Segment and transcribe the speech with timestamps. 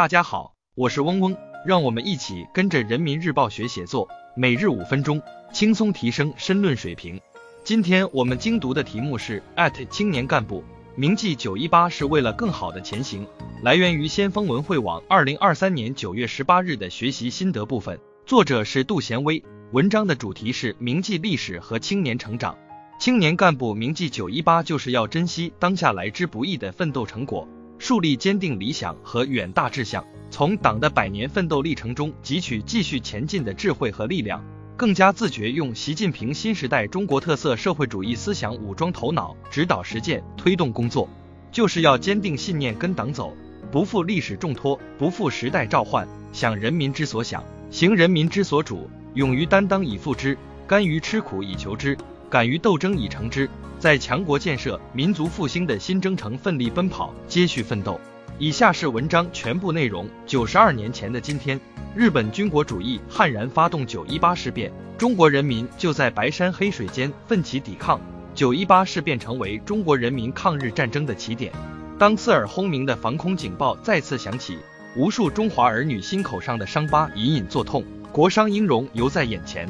[0.00, 5.20] 大家好，我是嗡嗡，让我们一起跟着人民日报学写作，每日五分钟，
[5.52, 7.20] 轻松提升申论水平。
[7.64, 9.42] 今天我们精读的题目是
[9.90, 10.64] 青年干部
[10.96, 13.26] 铭记九一八是为了更好的前行，
[13.62, 22.56] 来源于先锋文汇网二零二三年九月十八日的学习心得部分，作者是杜贤威，文章的主题是铭记历史和青年成长。
[22.98, 27.46] 青年干部铭记九一八，就是要珍惜当下来之不易的奋斗成果。
[27.80, 34.44] 树立坚定理想和远大志向，从党的百年奋斗历程中汲取继续前进的智慧和力量，
[34.76, 41.08] 更加自觉用习近平新时代中国特色社会主义思想武装头脑，指导实践，推动工作，
[41.50, 43.34] 就是要坚定信念，跟党走，
[43.72, 51.96] 不负历史重托，不负时代召唤，想人民之所想，行人民之所主，勇于担当以赴之，甘于吃苦以求之。
[52.30, 58.00] 敢于斗争已成之，在强国建设、民族复兴的新征程奋力奔跑，接续奋斗。
[58.38, 60.08] 以下是文章全部内容。
[60.26, 61.60] 九十二年前的今天，
[61.92, 68.00] 日本军国主义悍然发动九一八事变，中国人民就在白山黑水间奋起抵抗。
[68.32, 71.52] 九一八事变成为中国人民抗日战争的起点。
[71.98, 74.56] 当刺耳轰鸣的防空警报再次响起，
[74.96, 79.68] 无数中华儿女心口上的伤疤隐隐作痛，国殇英荣犹在眼前。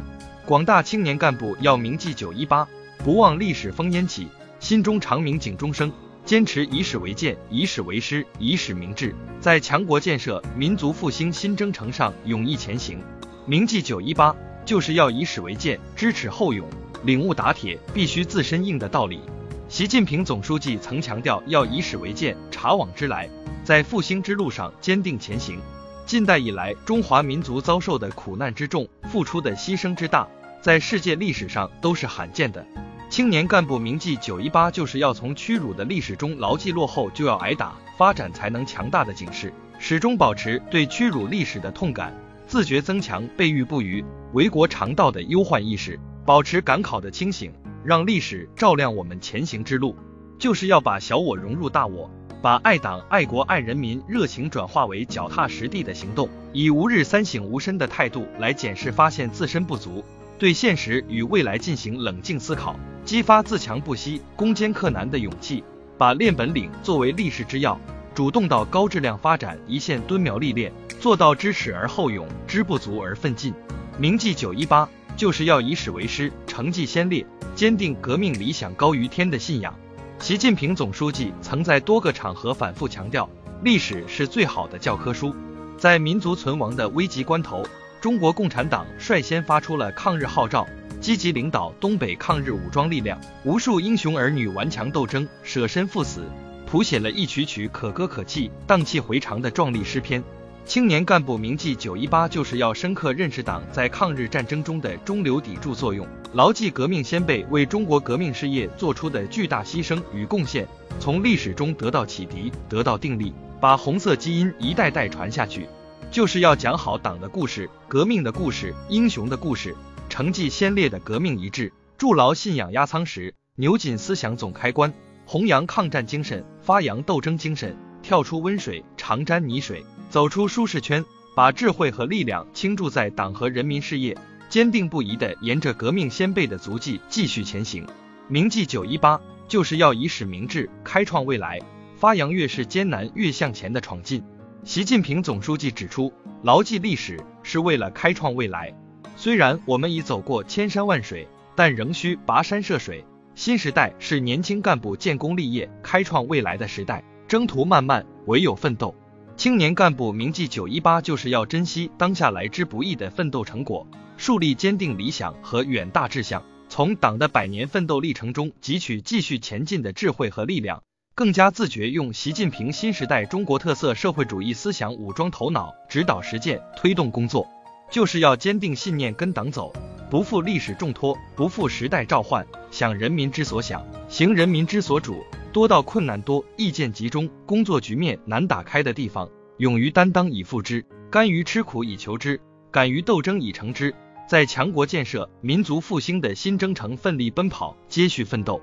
[0.51, 2.67] 广大青年干部要铭记九一八，
[3.05, 4.27] 不忘历史烽烟起，
[4.59, 5.92] 心中长鸣警钟声，
[6.25, 12.98] 坚持以史为鉴，以史为师，以史明志，在强国建设、民族复兴新征程上勇毅前行。
[13.47, 14.34] 铭记九一八，
[14.65, 16.69] 就是要以史为鉴，知耻后勇，
[17.05, 19.20] 领悟打铁必须自身硬的道理。
[19.69, 23.31] 习近平总书记曾强调要以史为鉴，察往知来，
[23.62, 25.61] 在复兴之路上坚定前行。
[26.07, 30.27] 近代以来，中华民族遭受的苦难之重，付出的牺牲之大。
[30.61, 32.64] 在世界历史上都是罕见的。
[33.08, 42.14] 青年干部铭记九一八，就是要从屈辱的历史中牢记落后就要挨打，发展才能强大的警示，始终保持对屈辱历史的痛感，
[42.47, 47.50] 自觉增强备御不渝、为国常道的忧患意识，保持赶考的清醒，
[47.83, 49.96] 让历史照亮我们前行之路。
[50.39, 60.05] 就是要把小我融入大我，把爱党、爱国、爱人民热情转化为脚踏实地的行动，以吾日三省吾身的态度来检视发现自身不足。
[60.40, 62.74] 对现实与未来进行冷静思考，
[63.05, 65.62] 激发自强不息、攻坚克难的勇气，
[65.98, 67.78] 把练本领作为立世之要，
[68.14, 73.52] 主动到高质量发展一线蹲苗历练，做到知耻而后勇，知不足而奋进。
[73.98, 79.74] 铭记九一八，就是要以史为师，成绩先烈，坚定革命理想高于天的信仰。
[80.20, 83.29] 习近平总书记曾在多个场合反复强调，
[83.62, 85.36] 历史是最好的教科书，
[85.77, 87.62] 在民族存亡的危急关头。
[88.00, 90.66] 中国共产党率先发出了抗日号召，
[91.02, 96.24] 积极领导东北抗日武装力量，无数英雄儿女顽强斗争，舍身赴死，
[96.66, 100.24] 谱写了一曲曲可歌可泣、荡气回肠的壮丽诗篇。
[100.64, 110.67] 青年干部铭记九一八，就是要深刻认识党在抗日战争中的中流砥柱作用，牢记革命先辈为中国革命事业做出的巨大牺牲与贡献，
[110.98, 115.67] 从历史中得到启迪，得到定力，把红色基因一代代传下去。
[116.11, 119.77] 就是要讲好党的故事、革命的故事、英雄的故事，
[120.09, 124.93] 成绩先烈的革命遗志，筑牢信仰压舱石，扭紧思想总开关，
[125.25, 131.05] 弘扬抗战精神，发扬斗争精神，跳出温水长沾泥水，走出舒适圈，
[131.37, 134.19] 把智慧和力量倾注在党和人民事业，
[134.49, 137.87] 坚定不移地沿着革命先辈的足迹继续前行。
[138.27, 141.61] 铭记九一八，就是要以史明志，开创未来，
[141.97, 144.25] 发扬越是艰难越向前的闯劲。
[144.62, 146.12] 习近平总书记指出，
[146.43, 148.73] 牢记历史是为了开创未来。
[149.17, 151.26] 虽然我们已走过千山万水，
[151.56, 153.03] 但仍需跋山涉水。
[153.35, 158.94] 新时代是年轻干部建功立业、开创未来的时代，征途漫漫，唯有奋斗。
[159.35, 163.87] 青年干部铭记九一八，就是要珍惜当下来之不易的奋斗成果，
[164.19, 170.82] 树立坚定理想和远大志向，从党的百年奋斗历程中汲取继续前进的智慧和力量。
[171.15, 177.47] 更加自觉用习近平新时代中国特色社会主义思想武装头脑，指导实践，推动工作，
[177.91, 179.71] 就是要坚定信念，跟党走，
[180.09, 185.23] 不负历史重托，不负时代召唤，想人民之所想，行人民之所主，
[185.53, 189.29] 多到困难多、意见集中、工作局面难打开的地方，
[189.59, 192.41] 勇于担当以负之，甘于吃苦以求之，
[192.71, 193.95] 敢于斗争以成之，
[194.27, 198.63] 在强国建设、民族复兴的新征程奋力奔跑，接续奋斗。